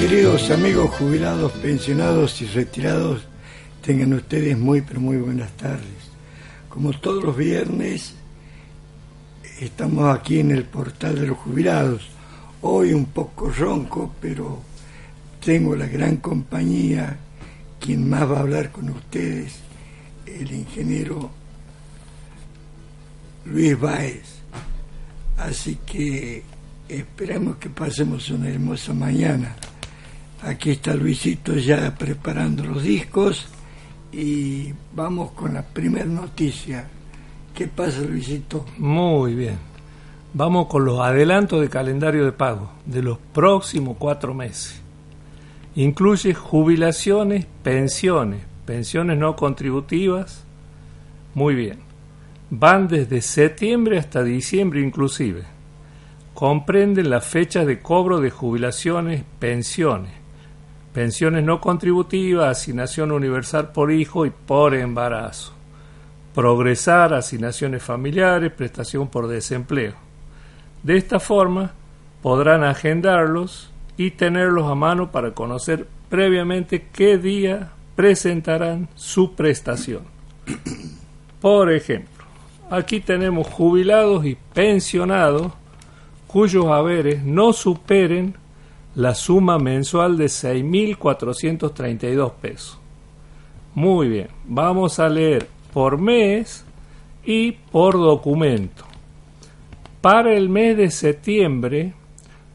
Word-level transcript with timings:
Queridos 0.00 0.48
amigos 0.52 0.90
jubilados, 0.92 1.50
pensionados 1.54 2.40
y 2.40 2.46
retirados, 2.46 3.22
tengan 3.82 4.12
ustedes 4.14 4.56
muy 4.56 4.80
pero 4.80 5.00
muy 5.00 5.16
buenas 5.16 5.50
tardes. 5.56 5.82
Como 6.68 6.92
todos 6.92 7.24
los 7.24 7.36
viernes, 7.36 8.14
estamos 9.60 10.16
aquí 10.16 10.38
en 10.38 10.52
el 10.52 10.62
portal 10.62 11.16
de 11.18 11.26
los 11.26 11.38
jubilados. 11.38 12.08
Hoy 12.62 12.92
un 12.92 13.06
poco 13.06 13.50
ronco, 13.50 14.14
pero 14.20 14.62
tengo 15.44 15.74
la 15.74 15.86
gran 15.88 16.18
compañía, 16.18 17.18
quien 17.80 18.08
más 18.08 18.30
va 18.30 18.36
a 18.36 18.42
hablar 18.42 18.70
con 18.70 18.90
ustedes, 18.90 19.56
el 20.26 20.52
ingeniero 20.52 21.28
Luis 23.46 23.78
Báez. 23.78 24.22
Así 25.36 25.76
que 25.84 26.44
esperamos 26.88 27.56
que 27.56 27.68
pasemos 27.68 28.30
una 28.30 28.48
hermosa 28.48 28.94
mañana. 28.94 29.56
Aquí 30.42 30.70
está 30.70 30.94
Luisito 30.94 31.54
ya 31.54 31.94
preparando 31.96 32.64
los 32.64 32.82
discos 32.82 33.48
y 34.12 34.72
vamos 34.94 35.32
con 35.32 35.54
la 35.54 35.62
primera 35.62 36.06
noticia. 36.06 36.88
¿Qué 37.54 37.66
pasa 37.66 38.00
Luisito? 38.02 38.64
Muy 38.78 39.34
bien. 39.34 39.58
Vamos 40.34 40.68
con 40.68 40.84
los 40.84 41.00
adelantos 41.00 41.60
de 41.60 41.68
calendario 41.68 42.24
de 42.24 42.32
pago 42.32 42.70
de 42.86 43.02
los 43.02 43.18
próximos 43.18 43.96
cuatro 43.98 44.32
meses. 44.32 44.80
Incluye 45.74 46.34
jubilaciones, 46.34 47.46
pensiones, 47.62 48.42
pensiones 48.64 49.18
no 49.18 49.34
contributivas. 49.34 50.44
Muy 51.34 51.54
bien. 51.54 51.78
Van 52.50 52.86
desde 52.86 53.22
septiembre 53.22 53.98
hasta 53.98 54.22
diciembre 54.22 54.80
inclusive. 54.80 55.42
Comprenden 56.34 57.10
las 57.10 57.26
fechas 57.26 57.66
de 57.66 57.80
cobro 57.80 58.20
de 58.20 58.30
jubilaciones, 58.30 59.24
pensiones, 59.38 60.12
pensiones 60.98 61.44
no 61.44 61.60
contributivas, 61.60 62.58
asignación 62.58 63.12
universal 63.12 63.70
por 63.70 63.92
hijo 63.92 64.26
y 64.26 64.30
por 64.30 64.74
embarazo. 64.74 65.52
Progresar, 66.34 67.14
asignaciones 67.14 67.84
familiares, 67.84 68.50
prestación 68.50 69.06
por 69.06 69.28
desempleo. 69.28 69.92
De 70.82 70.96
esta 70.96 71.20
forma 71.20 71.70
podrán 72.20 72.64
agendarlos 72.64 73.70
y 73.96 74.10
tenerlos 74.10 74.68
a 74.68 74.74
mano 74.74 75.12
para 75.12 75.34
conocer 75.34 75.86
previamente 76.08 76.88
qué 76.92 77.16
día 77.16 77.70
presentarán 77.94 78.88
su 78.96 79.36
prestación. 79.36 80.02
Por 81.40 81.72
ejemplo, 81.72 82.24
aquí 82.70 82.98
tenemos 82.98 83.46
jubilados 83.46 84.26
y 84.26 84.36
pensionados 84.52 85.52
cuyos 86.26 86.66
haberes 86.66 87.22
no 87.22 87.52
superen 87.52 88.34
la 88.98 89.14
suma 89.14 89.58
mensual 89.60 90.18
de 90.18 90.26
6.432 90.26 92.32
pesos. 92.32 92.80
Muy 93.76 94.08
bien, 94.08 94.26
vamos 94.44 94.98
a 94.98 95.08
leer 95.08 95.46
por 95.72 95.98
mes 95.98 96.64
y 97.24 97.52
por 97.52 97.94
documento. 97.94 98.84
Para 100.00 100.34
el 100.34 100.48
mes 100.48 100.76
de 100.76 100.90
septiembre, 100.90 101.94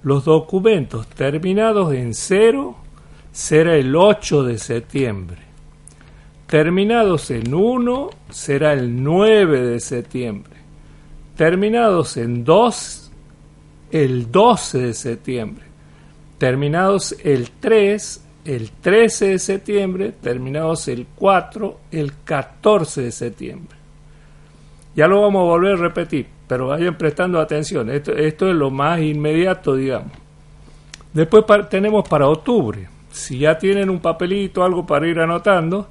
los 0.03 0.25
documentos 0.25 1.07
terminados 1.07 1.93
en 1.93 2.13
cero 2.13 2.75
será 3.31 3.77
el 3.77 3.95
8 3.95 4.43
de 4.43 4.57
septiembre. 4.57 5.37
Terminados 6.47 7.31
en 7.31 7.53
1 7.53 8.09
será 8.29 8.73
el 8.73 9.01
9 9.01 9.61
de 9.61 9.79
septiembre. 9.79 10.57
Terminados 11.37 12.17
en 12.17 12.43
2 12.43 13.11
el 13.91 14.29
12 14.29 14.79
de 14.79 14.93
septiembre. 14.93 15.72
Terminados 16.43 17.15
el 17.23 17.51
3 17.51 18.21
el 18.43 18.71
13 18.71 19.27
de 19.27 19.39
septiembre. 19.39 20.11
Terminados 20.11 20.89
el 20.89 21.07
4 21.15 21.79
el 21.89 22.11
14 22.25 23.01
de 23.03 23.11
septiembre. 23.13 23.77
Ya 24.93 25.07
lo 25.07 25.21
vamos 25.21 25.39
a 25.39 25.45
volver 25.45 25.75
a 25.75 25.77
repetir, 25.77 26.27
pero 26.45 26.67
vayan 26.67 26.97
prestando 26.97 27.39
atención. 27.39 27.89
Esto, 27.89 28.11
esto 28.11 28.49
es 28.49 28.55
lo 28.55 28.69
más 28.71 28.99
inmediato, 28.99 29.77
digamos. 29.77 30.11
Después 31.13 31.45
tenemos 31.69 32.09
para 32.09 32.27
octubre. 32.27 32.89
Si 33.09 33.37
ya 33.39 33.57
tienen 33.57 33.89
un 33.89 34.01
papelito, 34.01 34.65
algo 34.65 34.85
para 34.85 35.07
ir 35.07 35.21
anotando, 35.21 35.87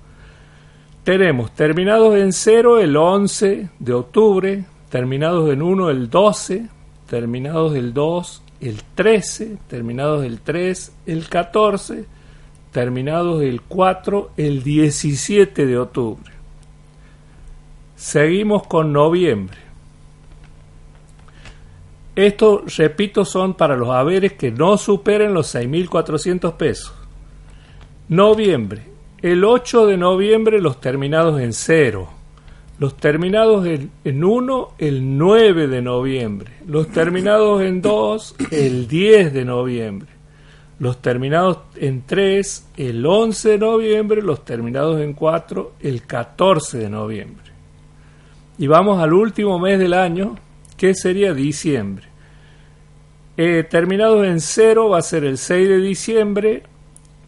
tenemos 1.02 1.52
terminados 1.52 2.14
en 2.16 2.30
0 2.30 2.78
el 2.78 2.94
11 2.94 3.70
de 3.78 3.92
octubre, 3.94 4.64
terminados 4.90 5.50
en 5.50 5.62
1 5.62 5.88
el 5.88 6.10
12, 6.10 6.68
terminados 7.06 7.72
del 7.72 7.94
2 7.94 8.42
el 8.62 8.82
13, 8.94 9.58
terminados 9.66 10.22
del 10.22 10.40
3 10.40 10.92
el 11.06 11.28
14, 11.28 12.04
terminados 12.70 13.40
del 13.40 13.60
4 13.60 14.30
el 14.36 14.62
17 14.62 15.66
de 15.66 15.78
octubre. 15.78 16.32
Seguimos 17.96 18.66
con 18.66 18.92
noviembre. 18.92 19.58
Esto, 22.14 22.64
repito, 22.76 23.24
son 23.24 23.54
para 23.54 23.76
los 23.76 23.90
haberes 23.90 24.34
que 24.34 24.52
no 24.52 24.76
superen 24.78 25.34
los 25.34 25.54
6.400 25.54 26.56
pesos. 26.56 26.94
Noviembre. 28.08 28.86
El 29.22 29.44
8 29.44 29.86
de 29.86 29.96
noviembre 29.96 30.60
los 30.60 30.80
terminados 30.80 31.40
en 31.40 31.52
0. 31.52 32.21
Los 32.82 32.96
terminados 32.96 33.64
en 33.64 34.24
1 34.24 34.68
el 34.78 35.16
9 35.16 35.68
de 35.68 35.82
noviembre. 35.82 36.50
Los 36.66 36.88
terminados 36.88 37.62
en 37.62 37.80
2 37.80 38.34
el 38.50 38.88
10 38.88 39.32
de 39.32 39.44
noviembre. 39.44 40.08
Los 40.80 41.00
terminados 41.00 41.58
en 41.76 42.02
3 42.02 42.70
el 42.76 43.06
11 43.06 43.50
de 43.50 43.58
noviembre. 43.58 44.20
Los 44.20 44.44
terminados 44.44 45.00
en 45.00 45.12
4 45.12 45.74
el 45.78 46.02
14 46.02 46.78
de 46.78 46.90
noviembre. 46.90 47.52
Y 48.58 48.66
vamos 48.66 49.00
al 49.00 49.12
último 49.12 49.60
mes 49.60 49.78
del 49.78 49.94
año, 49.94 50.34
que 50.76 50.96
sería 50.96 51.32
diciembre. 51.34 52.06
Eh, 53.36 53.62
terminados 53.62 54.26
en 54.26 54.40
0 54.40 54.88
va 54.88 54.98
a 54.98 55.02
ser 55.02 55.22
el 55.22 55.38
6 55.38 55.68
de 55.68 55.78
diciembre, 55.78 56.64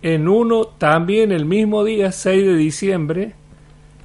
en 0.03 0.26
1 0.26 0.65
también 0.78 1.31
el 1.31 1.44
mismo 1.44 1.84
día, 1.84 2.10
6 2.10 2.44
de 2.44 2.56
diciembre, 2.56 3.34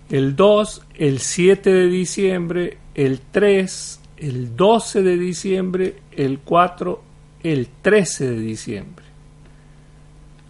el 0.09 0.35
2, 0.35 0.81
el 0.95 1.19
7 1.19 1.71
de 1.71 1.87
diciembre, 1.87 2.77
el 2.95 3.21
3, 3.31 4.01
el 4.17 4.55
12 4.55 5.03
de 5.03 5.17
diciembre, 5.17 5.95
el 6.11 6.39
4, 6.39 7.01
el 7.43 7.67
13 7.81 8.29
de 8.31 8.39
diciembre. 8.39 9.05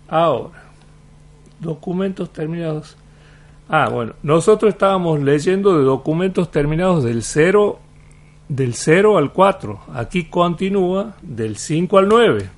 Ahora, 0.07 0.63
documentos 1.59 2.31
terminados. 2.31 2.97
Ah, 3.67 3.89
bueno, 3.89 4.13
nosotros 4.23 4.73
estábamos 4.73 5.21
leyendo 5.21 5.77
de 5.77 5.83
documentos 5.83 6.49
terminados 6.49 7.03
del 7.03 7.21
0 7.21 7.79
del 8.47 8.73
0 8.73 9.17
al 9.17 9.31
4. 9.31 9.79
Aquí 9.93 10.25
continúa 10.25 11.15
del 11.21 11.57
5 11.57 11.97
al 11.97 12.07
9. 12.07 12.49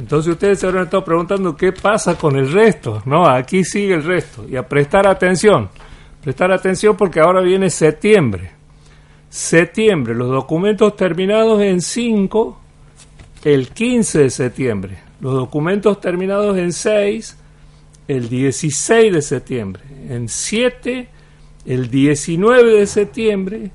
Entonces 0.00 0.32
ustedes 0.32 0.58
se 0.58 0.66
habrán 0.66 0.84
estado 0.84 1.04
preguntando 1.04 1.56
qué 1.56 1.72
pasa 1.72 2.16
con 2.16 2.36
el 2.36 2.50
resto. 2.50 3.02
No, 3.04 3.28
aquí 3.28 3.64
sigue 3.64 3.94
el 3.94 4.02
resto. 4.02 4.46
Y 4.48 4.56
a 4.56 4.66
prestar 4.66 5.06
atención. 5.06 5.68
Prestar 6.22 6.52
atención 6.52 6.96
porque 6.96 7.20
ahora 7.20 7.40
viene 7.40 7.70
septiembre. 7.70 8.50
Septiembre, 9.28 10.14
los 10.14 10.30
documentos 10.30 10.96
terminados 10.96 11.62
en 11.62 11.80
5, 11.80 12.60
el 13.44 13.68
15 13.68 14.18
de 14.18 14.30
septiembre. 14.30 14.98
Los 15.20 15.34
documentos 15.34 16.00
terminados 16.00 16.58
en 16.58 16.72
6, 16.72 17.36
el 18.08 18.28
16 18.28 19.12
de 19.12 19.22
septiembre. 19.22 19.82
En 20.08 20.28
7, 20.28 21.08
el 21.66 21.90
19 21.90 22.78
de 22.78 22.86
septiembre 22.86 23.70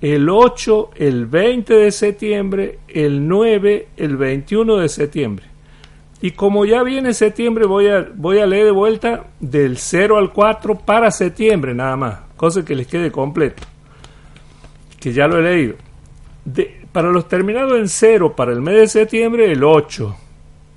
el 0.00 0.28
8, 0.28 0.90
el 0.96 1.26
20 1.26 1.74
de 1.74 1.90
septiembre, 1.90 2.78
el 2.88 3.26
9, 3.26 3.88
el 3.96 4.16
21 4.16 4.76
de 4.76 4.88
septiembre. 4.88 5.46
Y 6.26 6.32
como 6.32 6.64
ya 6.64 6.82
viene 6.82 7.14
septiembre, 7.14 7.66
voy 7.66 7.86
a, 7.86 8.04
voy 8.16 8.40
a 8.40 8.46
leer 8.46 8.64
de 8.64 8.70
vuelta 8.72 9.26
del 9.38 9.78
0 9.78 10.16
al 10.16 10.32
4 10.32 10.76
para 10.80 11.08
septiembre 11.12 11.72
nada 11.72 11.96
más, 11.96 12.18
cosa 12.36 12.64
que 12.64 12.74
les 12.74 12.88
quede 12.88 13.12
completo, 13.12 13.62
que 14.98 15.12
ya 15.12 15.28
lo 15.28 15.38
he 15.38 15.42
leído. 15.42 15.76
para 16.90 17.10
los 17.10 17.28
terminados 17.28 17.78
en 17.78 17.88
0 17.88 18.34
para 18.34 18.50
el 18.50 18.60
mes 18.60 18.74
de 18.74 18.88
septiembre, 18.88 19.52
el 19.52 19.62
8. 19.62 20.16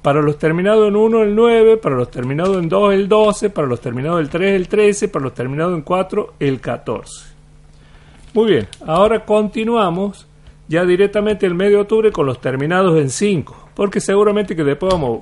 para 0.04 0.22
los 0.22 0.38
terminados 0.38 0.88
en 0.88 0.96
1 0.96 1.24
el 1.24 1.36
9, 1.36 1.78
para 1.78 1.96
los 1.96 2.12
terminados 2.12 2.56
en 2.58 2.70
2 2.70 2.94
el 2.94 3.10
12, 3.10 3.50
para 3.50 3.66
los 3.66 3.82
terminados 3.82 4.22
en 4.22 4.30
3 4.30 4.56
el 4.56 4.68
13, 4.68 5.08
para 5.08 5.24
los 5.24 5.34
terminados 5.34 5.74
en 5.74 5.82
4 5.82 6.34
el 6.40 6.62
14. 6.62 7.12
Muy 8.36 8.52
bien, 8.52 8.68
ahora 8.86 9.26
continuamos 9.26 10.28
ya 10.68 10.86
directamente 10.86 11.48
el 11.48 11.56
mes 11.56 11.72
de 11.72 11.78
octubre 11.78 12.12
con 12.12 12.28
los 12.28 12.40
terminados 12.40 13.00
en 13.00 13.10
5, 13.10 13.59
porque 13.80 14.02
seguramente 14.02 14.58
que 14.58 14.66
después 14.66 14.92
vamos, 14.92 15.22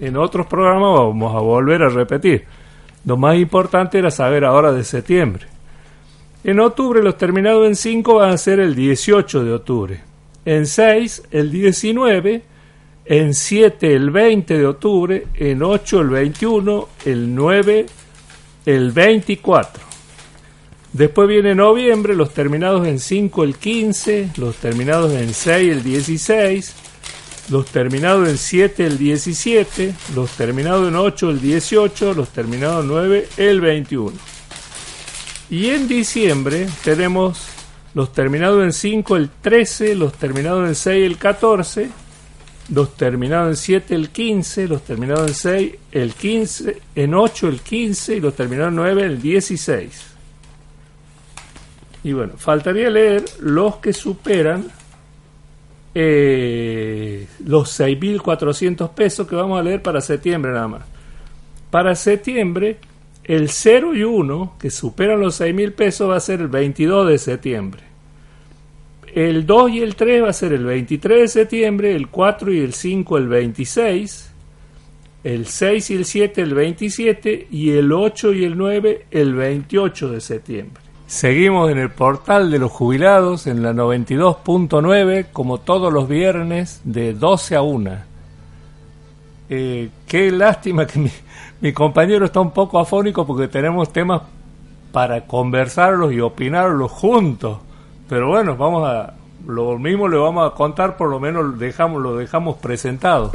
en 0.00 0.16
otros 0.16 0.48
programas 0.48 0.98
vamos 0.98 1.32
a 1.32 1.38
volver 1.38 1.84
a 1.84 1.88
repetir. 1.90 2.44
Lo 3.04 3.16
más 3.16 3.36
importante 3.36 3.98
era 4.00 4.10
saber 4.10 4.44
ahora 4.44 4.72
de 4.72 4.82
septiembre. 4.82 5.46
En 6.42 6.58
octubre 6.58 7.04
los 7.04 7.16
terminados 7.16 7.68
en 7.68 7.76
5 7.76 8.14
van 8.16 8.30
a 8.30 8.36
ser 8.36 8.58
el 8.58 8.74
18 8.74 9.44
de 9.44 9.52
octubre, 9.52 10.00
en 10.44 10.66
6 10.66 11.22
el 11.30 11.52
19, 11.52 12.42
en 13.04 13.32
7 13.32 13.94
el 13.94 14.10
20 14.10 14.58
de 14.58 14.66
octubre, 14.66 15.26
en 15.32 15.62
8 15.62 16.00
el 16.00 16.08
21, 16.08 16.88
el 17.04 17.32
9 17.32 17.86
el 18.66 18.90
24. 18.90 19.84
Después 20.92 21.28
viene 21.28 21.54
noviembre, 21.54 22.16
los 22.16 22.34
terminados 22.34 22.88
en 22.88 22.98
5 22.98 23.44
el 23.44 23.54
15, 23.54 24.30
los 24.38 24.56
terminados 24.56 25.12
en 25.12 25.32
6 25.32 25.70
el 25.70 25.84
16, 25.84 26.74
los 27.50 27.66
terminados 27.66 28.28
en 28.28 28.38
7 28.38 28.86
el 28.86 28.98
17, 28.98 29.94
los 30.14 30.30
terminados 30.30 30.88
en 30.88 30.96
8 30.96 31.30
el 31.30 31.40
18, 31.40 32.14
los 32.14 32.28
terminados 32.30 32.82
en 32.82 32.88
9 32.88 33.28
el 33.36 33.60
21. 33.60 34.12
Y 35.50 35.70
en 35.70 35.88
diciembre 35.88 36.68
tenemos 36.84 37.38
los 37.94 38.12
terminados 38.12 38.64
en 38.64 38.72
5 38.72 39.16
el 39.16 39.28
13, 39.28 39.94
los 39.96 40.14
terminados 40.14 40.68
en 40.68 40.74
6 40.74 41.06
el 41.06 41.18
14, 41.18 41.90
los 42.70 42.96
terminados 42.96 43.50
en 43.50 43.56
7 43.56 43.94
el 43.94 44.10
15, 44.10 44.68
los 44.68 44.82
terminados 44.82 45.28
en 45.28 45.34
6 45.34 45.74
el 45.92 46.14
15, 46.14 46.82
en 46.94 47.14
8 47.14 47.48
el 47.48 47.60
15 47.60 48.16
y 48.16 48.20
los 48.20 48.34
terminados 48.34 48.70
en 48.70 48.76
9 48.76 49.02
el 49.04 49.20
16. 49.20 50.02
Y 52.04 52.12
bueno, 52.12 52.34
faltaría 52.36 52.90
leer 52.90 53.24
los 53.40 53.76
que 53.76 53.92
superan 53.92 54.70
eh, 55.94 57.26
los 57.44 57.78
6.400 57.78 58.90
pesos 58.90 59.26
que 59.26 59.36
vamos 59.36 59.58
a 59.58 59.62
leer 59.62 59.82
para 59.82 60.00
septiembre 60.00 60.52
nada 60.52 60.68
más. 60.68 60.82
Para 61.70 61.94
septiembre, 61.94 62.78
el 63.24 63.48
0 63.48 63.94
y 63.94 64.02
1, 64.02 64.56
que 64.58 64.70
superan 64.70 65.20
los 65.20 65.40
6.000 65.40 65.74
pesos, 65.74 66.10
va 66.10 66.16
a 66.16 66.20
ser 66.20 66.40
el 66.40 66.48
22 66.48 67.08
de 67.08 67.18
septiembre. 67.18 67.82
El 69.14 69.46
2 69.46 69.70
y 69.72 69.80
el 69.80 69.94
3 69.94 70.22
va 70.22 70.30
a 70.30 70.32
ser 70.32 70.54
el 70.54 70.64
23 70.64 71.20
de 71.20 71.28
septiembre, 71.28 71.94
el 71.94 72.08
4 72.08 72.52
y 72.52 72.60
el 72.60 72.72
5 72.72 73.18
el 73.18 73.28
26, 73.28 74.30
el 75.24 75.46
6 75.46 75.90
y 75.90 75.94
el 75.94 76.04
7 76.04 76.42
el 76.42 76.54
27 76.54 77.48
y 77.50 77.70
el 77.70 77.92
8 77.92 78.32
y 78.32 78.44
el 78.44 78.56
9 78.56 79.06
el 79.10 79.34
28 79.34 80.10
de 80.10 80.20
septiembre. 80.20 80.81
Seguimos 81.12 81.70
en 81.70 81.76
el 81.76 81.90
portal 81.90 82.50
de 82.50 82.58
los 82.58 82.72
jubilados 82.72 83.46
en 83.46 83.62
la 83.62 83.74
92.9 83.74 85.26
como 85.30 85.58
todos 85.58 85.92
los 85.92 86.08
viernes 86.08 86.80
de 86.84 87.12
12 87.12 87.54
a 87.54 87.60
1. 87.60 87.90
Eh, 89.50 89.90
qué 90.06 90.30
lástima 90.30 90.86
que 90.86 91.10
mi, 91.60 91.72
compañero 91.74 92.24
está 92.24 92.40
un 92.40 92.52
poco 92.52 92.78
afónico 92.78 93.26
porque 93.26 93.46
tenemos 93.46 93.92
temas 93.92 94.22
para 94.90 95.26
conversarlos 95.26 96.14
y 96.14 96.20
opinarlos 96.20 96.90
juntos. 96.90 97.58
Pero 98.08 98.28
bueno, 98.28 98.56
vamos 98.56 98.88
a 98.88 99.12
lo 99.46 99.78
mismo 99.78 100.08
le 100.08 100.16
vamos 100.16 100.50
a 100.50 100.54
contar, 100.54 100.96
por 100.96 101.10
lo 101.10 101.20
menos 101.20 101.58
dejamos, 101.58 102.00
lo 102.00 102.16
dejamos 102.16 102.56
presentado. 102.56 103.32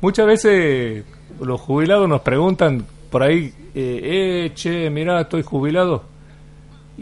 Muchas 0.00 0.26
veces 0.26 1.04
los 1.42 1.60
jubilados 1.60 2.08
nos 2.08 2.22
preguntan 2.22 2.86
por 3.10 3.22
ahí, 3.22 3.52
eh, 3.74 4.00
eh 4.46 4.52
che, 4.54 4.88
mira, 4.88 5.20
estoy 5.20 5.42
jubilado 5.42 6.10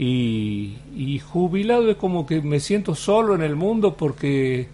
y, 0.02 1.20
jubilado 1.31 1.91
es 1.91 1.97
como 1.97 2.25
que 2.26 2.41
me 2.41 2.58
siento 2.58 2.94
solo 2.94 3.35
en 3.35 3.43
el 3.43 3.55
mundo 3.55 3.94
porque 3.94 4.67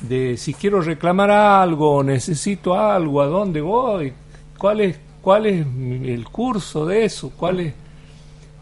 de 0.00 0.38
si 0.38 0.54
quiero 0.54 0.80
reclamar 0.80 1.30
algo, 1.30 2.02
necesito 2.02 2.74
algo, 2.74 3.20
a 3.20 3.26
dónde 3.26 3.60
voy, 3.60 4.14
cuál 4.56 4.80
es, 4.80 4.98
cuál 5.20 5.46
es 5.46 5.66
el 5.66 6.24
curso 6.30 6.86
de 6.86 7.04
eso, 7.04 7.30
cuál 7.36 7.60
es... 7.60 7.74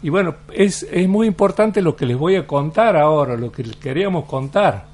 Y 0.03 0.09
bueno, 0.09 0.35
es, 0.53 0.83
es 0.91 1.07
muy 1.07 1.25
importante 1.25 1.81
lo 1.81 1.95
que 1.95 2.05
les 2.05 2.17
voy 2.17 2.35
a 2.35 2.45
contar 2.45 2.97
ahora, 2.97 3.37
lo 3.37 3.51
que 3.51 3.63
queríamos 3.63 4.25
contar. 4.25 4.87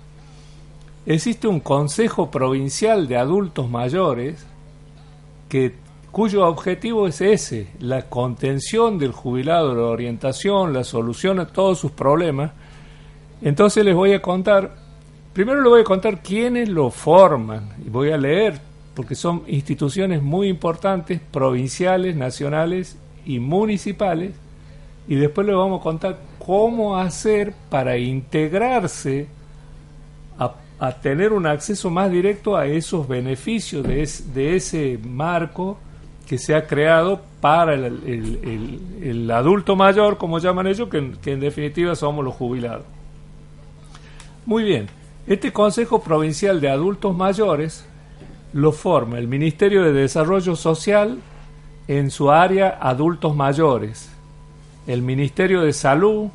Existe 1.07 1.47
un 1.47 1.59
Consejo 1.59 2.29
Provincial 2.29 3.07
de 3.07 3.17
Adultos 3.17 3.67
Mayores 3.67 4.45
que 5.49 5.73
cuyo 6.13 6.47
objetivo 6.47 7.07
es 7.07 7.21
ese, 7.21 7.69
la 7.79 8.03
contención 8.03 8.99
del 8.99 9.11
jubilado, 9.11 9.73
la 9.73 9.87
orientación, 9.87 10.71
la 10.71 10.83
solución 10.83 11.39
a 11.39 11.47
todos 11.47 11.79
sus 11.79 11.89
problemas. 11.89 12.51
Entonces 13.41 13.83
les 13.83 13.95
voy 13.95 14.13
a 14.13 14.21
contar, 14.21 14.75
primero 15.33 15.59
les 15.63 15.69
voy 15.71 15.81
a 15.81 15.83
contar 15.83 16.21
quiénes 16.21 16.69
lo 16.69 16.91
forman, 16.91 17.71
y 17.83 17.89
voy 17.89 18.11
a 18.11 18.17
leer, 18.17 18.61
porque 18.93 19.15
son 19.15 19.41
instituciones 19.47 20.21
muy 20.21 20.49
importantes, 20.49 21.19
provinciales, 21.31 22.15
nacionales 22.15 22.95
y 23.25 23.39
municipales, 23.39 24.35
y 25.07 25.15
después 25.15 25.47
les 25.47 25.55
vamos 25.55 25.79
a 25.79 25.83
contar 25.83 26.19
cómo 26.37 26.95
hacer 26.95 27.55
para 27.71 27.97
integrarse 27.97 29.27
a, 30.37 30.91
tener 31.01 31.33
un 31.33 31.47
acceso 31.47 31.89
más 31.89 32.11
directo 32.11 32.55
a 32.55 32.67
esos 32.67 33.07
beneficios 33.07 33.83
de, 33.87 34.07
de 34.35 34.55
ese 34.57 34.99
marco 35.01 35.79
que 36.27 36.37
se 36.37 36.55
ha 36.55 36.67
creado 36.67 37.21
para 37.41 37.73
el, 37.75 39.29
adulto 39.31 39.75
mayor, 39.75 40.17
como 40.17 40.39
llaman 40.39 40.67
ellos, 40.67 40.89
que, 40.89 41.31
en 41.31 41.39
definitiva 41.39 41.95
somos 41.95 42.23
los 42.23 42.33
jubilados. 42.33 42.85
Muy 44.45 44.63
bien, 44.63 44.87
este 45.27 45.51
Consejo 45.51 46.01
Provincial 46.01 46.61
de 46.61 46.69
Adultos 46.69 47.15
Mayores 47.15 47.85
lo 48.53 48.71
forma 48.71 49.17
el 49.17 49.27
Ministerio 49.27 49.83
de 49.83 49.93
Desarrollo 49.93 50.55
Social 50.55 51.19
en 51.87 52.11
su 52.11 52.31
área 52.31 52.77
Adultos 52.81 53.35
Mayores, 53.35 54.09
el 54.87 55.01
Ministerio 55.01 55.61
de 55.61 55.73
Salud, 55.73 56.29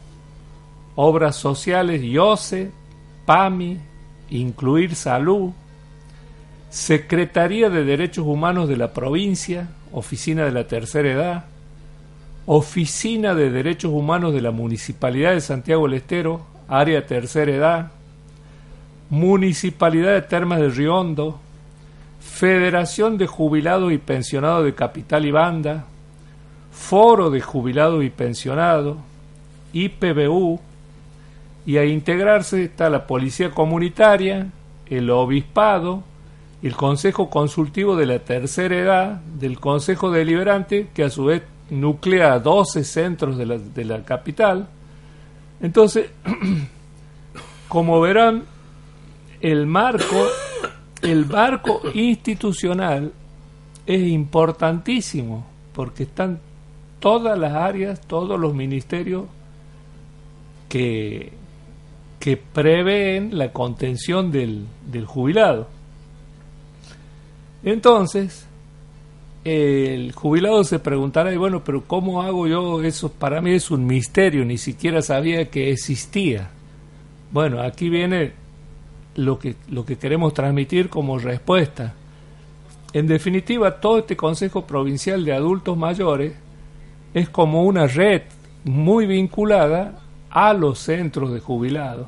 Obras 0.94 1.36
Sociales 1.36 2.02
IOSE, 2.02 2.70
PAMI, 3.24 3.78
Incluir 4.30 4.94
Salud, 4.94 5.52
Secretaría 6.70 7.70
de 7.70 7.84
Derechos 7.84 8.26
Humanos 8.26 8.68
de 8.68 8.76
la 8.76 8.92
provincia, 8.92 9.68
Oficina 9.92 10.44
de 10.44 10.52
la 10.52 10.66
Tercera 10.66 11.10
Edad, 11.10 11.44
Oficina 12.46 13.34
de 13.34 13.50
Derechos 13.50 13.92
Humanos 13.92 14.32
de 14.32 14.40
la 14.40 14.50
Municipalidad 14.50 15.32
de 15.32 15.40
Santiago 15.40 15.86
del 15.86 15.98
Estero, 15.98 16.40
Área 16.68 17.06
Tercera 17.06 17.52
Edad, 17.52 17.92
Municipalidad 19.10 20.12
de 20.12 20.22
Termas 20.22 20.60
de 20.60 20.70
Riondo, 20.70 21.40
Federación 22.20 23.18
de 23.18 23.26
Jubilados 23.26 23.92
y 23.92 23.98
Pensionados 23.98 24.64
de 24.64 24.74
Capital 24.74 25.24
y 25.26 25.30
Banda, 25.30 25.84
Foro 26.72 27.30
de 27.30 27.40
Jubilados 27.40 28.04
y 28.04 28.10
Pensionados, 28.10 28.96
IPBU, 29.72 30.60
y 31.66 31.76
a 31.76 31.84
integrarse 31.84 32.64
está 32.64 32.88
la 32.88 33.06
Policía 33.06 33.50
Comunitaria, 33.50 34.46
el 34.86 35.10
Obispado, 35.10 36.02
el 36.62 36.74
Consejo 36.74 37.30
Consultivo 37.30 37.96
de 37.96 38.06
la 38.06 38.18
Tercera 38.18 38.76
Edad 38.76 39.20
del 39.38 39.60
Consejo 39.60 40.10
Deliberante, 40.10 40.88
que 40.92 41.04
a 41.04 41.10
su 41.10 41.26
vez 41.26 41.42
nuclea 41.70 42.38
12 42.38 42.84
centros 42.84 43.36
de 43.36 43.46
la, 43.46 43.58
de 43.58 43.84
la 43.84 44.02
capital. 44.04 44.68
Entonces, 45.60 46.10
como 47.68 48.00
verán, 48.00 48.44
el 49.40 49.66
marco, 49.66 50.26
el 51.02 51.26
marco 51.26 51.80
institucional 51.94 53.12
es 53.86 54.08
importantísimo, 54.08 55.46
porque 55.72 56.02
están 56.02 56.40
todas 56.98 57.38
las 57.38 57.52
áreas, 57.52 58.00
todos 58.00 58.38
los 58.38 58.52
ministerios 58.52 59.26
que, 60.68 61.32
que 62.18 62.36
prevén 62.36 63.38
la 63.38 63.52
contención 63.52 64.32
del, 64.32 64.66
del 64.90 65.06
jubilado. 65.06 65.68
Entonces, 67.70 68.46
el 69.44 70.12
jubilado 70.12 70.64
se 70.64 70.78
preguntará, 70.78 71.32
y 71.32 71.36
bueno, 71.36 71.62
pero 71.62 71.84
¿cómo 71.84 72.22
hago 72.22 72.46
yo 72.46 72.82
eso? 72.82 73.10
Para 73.12 73.40
mí 73.40 73.52
es 73.52 73.70
un 73.70 73.86
misterio, 73.86 74.44
ni 74.44 74.58
siquiera 74.58 75.02
sabía 75.02 75.50
que 75.50 75.70
existía. 75.70 76.50
Bueno, 77.30 77.60
aquí 77.60 77.88
viene 77.88 78.32
lo 79.16 79.38
que, 79.38 79.56
lo 79.70 79.84
que 79.84 79.96
queremos 79.96 80.32
transmitir 80.32 80.88
como 80.88 81.18
respuesta. 81.18 81.94
En 82.94 83.06
definitiva, 83.06 83.80
todo 83.80 83.98
este 83.98 84.16
Consejo 84.16 84.66
Provincial 84.66 85.24
de 85.24 85.34
Adultos 85.34 85.76
Mayores 85.76 86.32
es 87.12 87.28
como 87.28 87.64
una 87.64 87.86
red 87.86 88.22
muy 88.64 89.06
vinculada 89.06 90.00
a 90.30 90.54
los 90.54 90.78
centros 90.78 91.32
de 91.32 91.40
jubilados. 91.40 92.06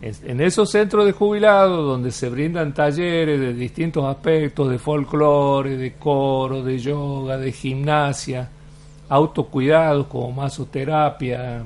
En 0.00 0.40
esos 0.40 0.70
centros 0.70 1.06
de 1.06 1.12
jubilados 1.12 1.84
donde 1.84 2.12
se 2.12 2.28
brindan 2.28 2.72
talleres 2.72 3.40
de 3.40 3.52
distintos 3.52 4.04
aspectos, 4.04 4.70
de 4.70 4.78
folclore, 4.78 5.76
de 5.76 5.94
coro, 5.94 6.62
de 6.62 6.78
yoga, 6.78 7.36
de 7.36 7.50
gimnasia, 7.50 8.48
autocuidados 9.08 10.06
como 10.06 10.30
masoterapia, 10.30 11.64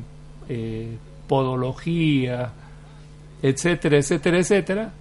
eh, 0.48 0.96
podología, 1.28 2.50
etcétera, 3.42 3.98
etcétera, 3.98 4.38
etcétera, 4.38 4.92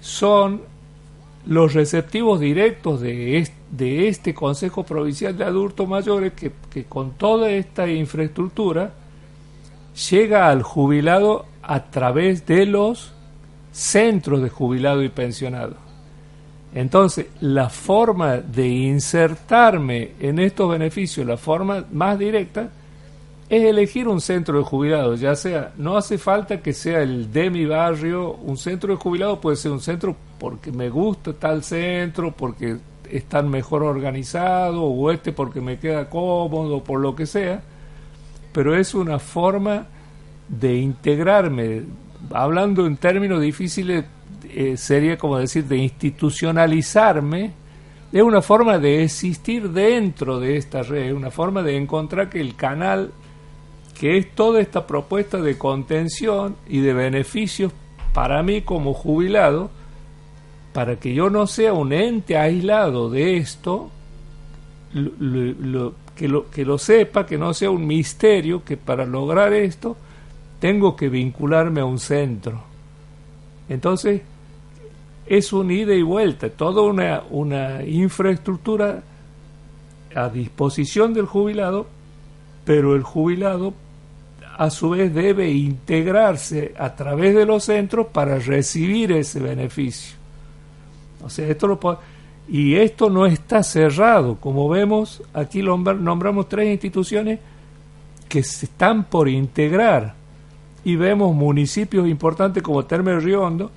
son 0.00 0.62
los 1.44 1.74
receptivos 1.74 2.40
directos 2.40 3.02
de 3.02 3.38
este, 3.38 3.56
de 3.70 4.08
este 4.08 4.32
Consejo 4.32 4.84
Provincial 4.84 5.36
de 5.36 5.44
Adultos 5.44 5.86
Mayores 5.86 6.32
que, 6.32 6.52
que 6.70 6.84
con 6.84 7.12
toda 7.12 7.50
esta 7.50 7.90
infraestructura 7.90 8.92
llega 10.10 10.48
al 10.48 10.62
jubilado 10.62 11.46
a 11.62 11.84
través 11.84 12.46
de 12.46 12.66
los 12.66 13.12
centros 13.72 14.42
de 14.42 14.48
jubilado 14.48 15.02
y 15.02 15.08
pensionado. 15.08 15.74
Entonces, 16.74 17.26
la 17.40 17.70
forma 17.70 18.36
de 18.36 18.68
insertarme 18.68 20.12
en 20.20 20.38
estos 20.38 20.70
beneficios, 20.70 21.26
la 21.26 21.36
forma 21.36 21.84
más 21.90 22.18
directa, 22.18 22.68
es 23.48 23.62
elegir 23.62 24.08
un 24.08 24.20
centro 24.20 24.58
de 24.58 24.64
jubilados, 24.64 25.20
ya 25.20 25.36
sea, 25.36 25.72
no 25.76 25.96
hace 25.96 26.18
falta 26.18 26.60
que 26.60 26.72
sea 26.72 27.00
el 27.00 27.32
de 27.32 27.48
mi 27.48 27.64
barrio, 27.64 28.32
un 28.32 28.56
centro 28.56 28.92
de 28.92 28.98
jubilados 28.98 29.38
puede 29.38 29.56
ser 29.56 29.70
un 29.70 29.80
centro 29.80 30.16
porque 30.38 30.72
me 30.72 30.90
gusta 30.90 31.32
tal 31.32 31.62
centro, 31.62 32.32
porque 32.32 32.76
están 33.08 33.48
mejor 33.48 33.84
organizados, 33.84 34.82
o 34.82 35.10
este 35.12 35.32
porque 35.32 35.60
me 35.60 35.78
queda 35.78 36.10
cómodo, 36.10 36.82
por 36.82 37.00
lo 37.00 37.14
que 37.14 37.24
sea, 37.24 37.62
pero 38.56 38.74
es 38.74 38.94
una 38.94 39.18
forma 39.18 39.86
de 40.48 40.78
integrarme, 40.78 41.82
hablando 42.32 42.86
en 42.86 42.96
términos 42.96 43.42
difíciles, 43.42 44.06
eh, 44.48 44.78
sería 44.78 45.18
como 45.18 45.36
decir, 45.36 45.66
de 45.66 45.76
institucionalizarme, 45.76 47.52
es 48.10 48.22
una 48.22 48.40
forma 48.40 48.78
de 48.78 49.04
existir 49.04 49.68
dentro 49.68 50.40
de 50.40 50.56
esta 50.56 50.82
red, 50.82 51.12
una 51.12 51.30
forma 51.30 51.62
de 51.62 51.76
encontrar 51.76 52.30
que 52.30 52.40
el 52.40 52.56
canal 52.56 53.12
que 54.00 54.16
es 54.16 54.34
toda 54.34 54.62
esta 54.62 54.86
propuesta 54.86 55.36
de 55.36 55.58
contención 55.58 56.56
y 56.66 56.80
de 56.80 56.94
beneficios 56.94 57.74
para 58.14 58.42
mí 58.42 58.62
como 58.62 58.94
jubilado, 58.94 59.68
para 60.72 60.96
que 60.96 61.12
yo 61.12 61.28
no 61.28 61.46
sea 61.46 61.74
un 61.74 61.92
ente 61.92 62.38
aislado 62.38 63.10
de 63.10 63.36
esto, 63.36 63.90
que, 66.16 66.26
lo, 66.26 66.50
que 66.50 66.64
lo 66.64 66.78
sepa, 66.78 67.26
que 67.26 67.38
no 67.38 67.54
sea 67.54 67.70
un 67.70 67.86
misterio, 67.86 68.64
que 68.64 68.76
para 68.76 69.04
lograr 69.04 69.52
esto 69.52 69.96
tengo 70.58 70.96
que 70.96 71.08
vincularme 71.08 71.80
a 71.80 71.84
un 71.84 71.98
centro. 71.98 72.62
Entonces, 73.68 74.22
es 75.26 75.52
un 75.52 75.70
ida 75.70 75.94
y 75.94 76.02
vuelta, 76.02 76.48
toda 76.48 76.82
una, 76.82 77.22
una 77.30 77.84
infraestructura 77.84 79.02
a 80.14 80.28
disposición 80.30 81.12
del 81.12 81.26
jubilado, 81.26 81.86
pero 82.64 82.94
el 82.96 83.02
jubilado 83.02 83.74
a 84.56 84.70
su 84.70 84.90
vez 84.90 85.12
debe 85.12 85.50
integrarse 85.50 86.74
a 86.78 86.94
través 86.94 87.34
de 87.34 87.44
los 87.44 87.64
centros 87.64 88.06
para 88.06 88.38
recibir 88.38 89.12
ese 89.12 89.40
beneficio. 89.40 90.16
O 91.22 91.28
sea, 91.28 91.46
esto 91.48 91.66
lo 91.66 91.78
y 92.48 92.76
esto 92.76 93.10
no 93.10 93.26
está 93.26 93.62
cerrado. 93.62 94.36
Como 94.36 94.68
vemos, 94.68 95.22
aquí 95.34 95.62
nombramos 95.62 96.48
tres 96.48 96.68
instituciones 96.68 97.40
que 98.28 98.40
están 98.40 99.04
por 99.04 99.28
integrar 99.28 100.14
y 100.84 100.96
vemos 100.96 101.34
municipios 101.34 102.06
importantes 102.08 102.62
como 102.62 102.84
Terme 102.84 103.18
Riondo. 103.18 103.70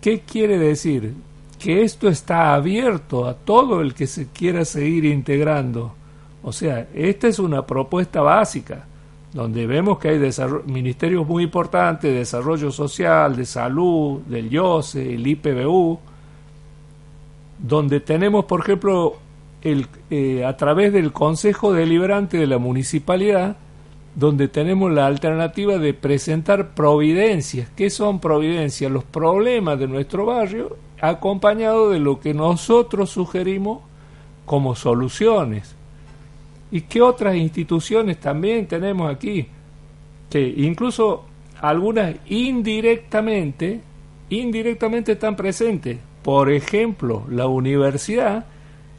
¿Qué 0.00 0.20
quiere 0.20 0.58
decir? 0.58 1.14
Que 1.58 1.82
esto 1.82 2.08
está 2.08 2.54
abierto 2.54 3.26
a 3.26 3.34
todo 3.34 3.80
el 3.80 3.94
que 3.94 4.06
se 4.06 4.28
quiera 4.28 4.64
seguir 4.64 5.04
integrando. 5.04 5.94
O 6.42 6.52
sea, 6.52 6.88
esta 6.92 7.28
es 7.28 7.38
una 7.38 7.64
propuesta 7.64 8.20
básica 8.20 8.86
donde 9.32 9.66
vemos 9.66 9.98
que 9.98 10.10
hay 10.10 10.20
ministerios 10.66 11.26
muy 11.26 11.44
importantes 11.44 12.10
de 12.10 12.18
desarrollo 12.18 12.70
social, 12.70 13.34
de 13.34 13.46
salud, 13.46 14.20
del 14.22 14.52
IOSE, 14.52 15.14
el 15.14 15.26
IPBU, 15.26 15.98
donde 17.62 18.00
tenemos, 18.00 18.44
por 18.44 18.60
ejemplo, 18.60 19.16
el, 19.62 19.86
eh, 20.10 20.44
a 20.44 20.56
través 20.56 20.92
del 20.92 21.12
Consejo 21.12 21.72
Deliberante 21.72 22.36
de 22.36 22.46
la 22.46 22.58
Municipalidad, 22.58 23.56
donde 24.14 24.48
tenemos 24.48 24.92
la 24.92 25.06
alternativa 25.06 25.78
de 25.78 25.94
presentar 25.94 26.74
providencias. 26.74 27.70
¿Qué 27.76 27.88
son 27.88 28.20
providencias? 28.20 28.90
Los 28.90 29.04
problemas 29.04 29.78
de 29.78 29.88
nuestro 29.88 30.26
barrio 30.26 30.76
acompañado 31.00 31.90
de 31.90 31.98
lo 31.98 32.20
que 32.20 32.34
nosotros 32.34 33.10
sugerimos 33.10 33.80
como 34.44 34.74
soluciones. 34.74 35.74
¿Y 36.70 36.82
qué 36.82 37.00
otras 37.00 37.36
instituciones 37.36 38.18
también 38.18 38.66
tenemos 38.66 39.10
aquí? 39.10 39.46
Que 40.28 40.46
incluso 40.56 41.24
algunas 41.60 42.16
indirectamente, 42.26 43.80
indirectamente 44.30 45.12
están 45.12 45.36
presentes. 45.36 45.98
Por 46.22 46.50
ejemplo, 46.50 47.24
la 47.28 47.46
universidad 47.46 48.46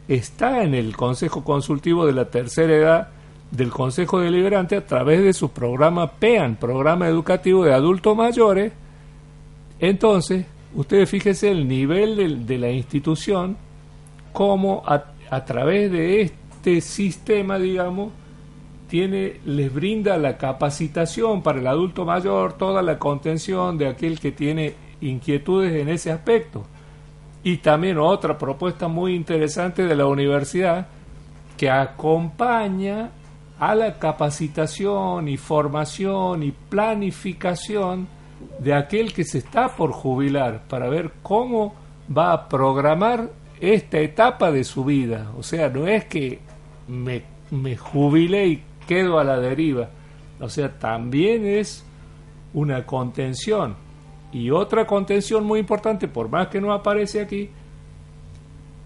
está 0.08 0.64
en 0.64 0.74
el 0.74 0.96
Consejo 0.96 1.44
Consultivo 1.44 2.06
de 2.06 2.14
la 2.14 2.30
Tercera 2.30 2.74
Edad 2.74 3.08
del 3.52 3.70
Consejo 3.70 4.20
Deliberante 4.20 4.76
a 4.76 4.86
través 4.86 5.24
de 5.24 5.32
su 5.32 5.52
programa 5.52 6.12
PEAN, 6.12 6.56
Programa 6.56 7.08
Educativo 7.08 7.64
de 7.64 7.74
Adultos 7.74 8.18
Mayores. 8.18 8.74
Entonces, 9.80 10.46
ustedes 10.74 11.10
fíjense 11.10 11.52
el 11.52 11.68
nivel 11.68 12.46
de, 12.46 12.58
la 12.58 12.72
institución, 12.72 13.58
como 14.34 14.84
a, 14.86 15.06
a 15.30 15.46
través 15.46 15.92
de 15.92 16.22
este 16.22 16.82
sistema, 16.82 17.60
digamos, 17.60 18.12
tiene, 18.90 19.40
les 19.46 19.74
brinda 19.74 20.18
la 20.18 20.38
capacitación 20.38 21.42
para 21.42 21.60
el 21.60 21.68
adulto 21.68 22.06
mayor, 22.06 22.54
toda 22.54 22.82
la 22.82 23.00
contención 23.00 23.78
de 23.78 23.88
aquel 23.88 24.20
que 24.20 24.32
tiene 24.32 24.74
inquietudes 25.00 25.74
en 25.74 25.90
ese 25.90 26.12
aspecto. 26.12 26.66
Y 27.44 27.58
también 27.58 27.98
otra 27.98 28.38
propuesta 28.38 28.88
muy 28.88 29.16
interesante 29.16 29.84
de 29.84 29.96
la 29.96 30.06
universidad 30.06 30.88
que 31.58 31.70
acompaña 31.70 33.12
a 33.60 33.76
la 33.76 34.00
capacitación 34.00 35.28
y 35.28 35.38
formación 35.38 36.44
y 36.44 36.52
planificación 36.52 38.08
de 38.60 38.74
aquel 38.74 39.14
que 39.14 39.24
se 39.24 39.40
está 39.40 39.70
por 39.76 39.92
jubilar 39.92 40.64
para 40.68 40.90
ver 40.90 41.12
cómo 41.22 41.76
va 42.16 42.34
a 42.34 42.50
programar 42.50 43.30
esta 43.60 44.00
etapa 44.00 44.52
de 44.52 44.64
su 44.64 44.84
vida. 44.84 45.32
O 45.38 45.44
sea, 45.44 45.70
no 45.70 45.88
es 45.88 46.06
que 46.06 46.40
me, 46.88 47.24
me 47.52 47.78
jubilé 47.78 48.48
y 48.48 48.64
quedo 48.88 49.20
a 49.20 49.24
la 49.24 49.40
deriva. 49.40 49.90
O 50.40 50.50
sea, 50.50 50.78
también 50.78 51.46
es 51.46 51.86
una 52.54 52.86
contención. 52.86 53.76
Y 54.34 54.50
otra 54.50 54.88
contención 54.88 55.46
muy 55.46 55.60
importante, 55.60 56.08
por 56.08 56.28
más 56.28 56.48
que 56.48 56.60
no 56.60 56.74
aparece 56.74 57.22
aquí, 57.22 57.50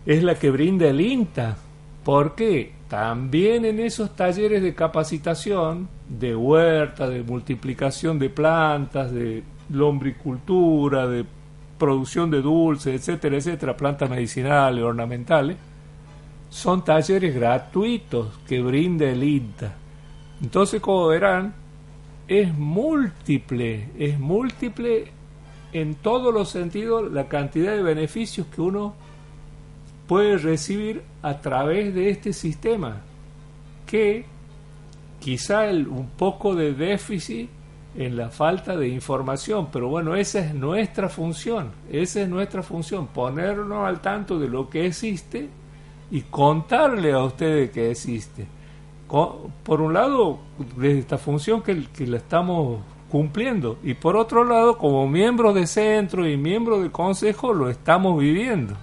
es 0.06 0.22
la 0.22 0.36
que 0.36 0.51
brinda 0.51 0.88
el 0.88 1.01
INTA. 1.01 1.58
porque 2.04 2.74
También 2.88 3.66
en 3.66 3.82
esos 3.82 4.16
talleres 4.16 4.62
de 4.62 4.74
capacitación, 4.74 5.89
de 6.08 6.34
huerta, 6.36 7.10
de 7.10 7.22
multiplicación 7.22 8.18
de 8.18 8.30
plantas, 8.30 9.12
de 9.12 9.44
lombricultura, 9.70 11.06
de 11.06 11.25
producción 11.77 12.32
de 12.32 12.42
dulces, 12.42 12.96
etcétera, 12.96 13.36
etcétera, 13.36 13.75
plantas 13.75 14.10
medicinales, 14.10 14.84
ornamentales, 14.84 15.58
son 16.50 16.84
talleres 16.86 17.36
gratuitos 17.36 18.39
que 18.48 18.62
brinda 18.62 19.06
el 19.06 19.22
INTA. 19.22 19.75
Entonces, 20.42 20.80
como 20.82 21.08
verán, 21.08 21.54
es 22.27 22.54
múltiple, 22.54 23.89
es 23.98 24.18
múltiple 24.18 25.12
en 25.74 25.96
todos 25.96 26.34
los 26.34 26.50
sentidos 26.50 27.12
la 27.12 27.28
cantidad 27.28 27.74
de 27.74 27.84
beneficios 27.84 28.48
que 28.48 28.62
uno 28.62 28.96
puede 30.08 30.38
recibir 30.38 31.04
a 31.22 31.40
través 31.40 31.94
de 31.94 32.10
este 32.10 32.34
sistema, 32.34 33.02
que 33.86 34.26
quizá 35.20 35.64
un 35.70 36.10
poco 36.18 36.56
de 36.56 36.74
déficit 36.74 37.50
en 37.96 38.16
la 38.16 38.30
falta 38.30 38.78
de 38.78 38.88
información, 38.88 39.70
pero 39.72 39.90
bueno, 39.90 40.16
esa 40.16 40.40
es 40.40 40.54
nuestra 40.54 41.10
función, 41.10 41.72
esa 41.92 42.22
es 42.22 42.30
nuestra 42.30 42.62
función, 42.62 43.08
ponernos 43.08 43.88
al 43.88 44.02
tanto 44.02 44.38
de 44.40 44.48
lo 44.48 44.70
que 44.70 44.86
existe 44.86 45.50
y 46.12 46.22
contarle 46.22 47.12
a 47.12 47.24
ustedes 47.24 47.72
que 47.72 47.92
existe. 47.92 48.46
Por 49.08 49.82
un 49.82 49.94
lado, 49.94 50.40
de 50.76 51.00
esta 51.00 51.18
función 51.18 51.62
que, 51.62 51.86
que 51.86 52.06
la 52.06 52.18
estamos 52.18 52.82
cumpliendo 53.10 53.78
y 53.84 53.94
por 53.94 54.16
otro 54.16 54.44
lado, 54.44 54.78
como 54.78 55.08
miembros 55.08 55.56
de 55.56 55.68
centro 55.68 56.28
y 56.28 56.38
miembros 56.38 56.82
de 56.84 56.92
consejo, 56.92 57.54
lo 57.54 57.70
estamos 57.70 58.20
viviendo. 58.20 58.76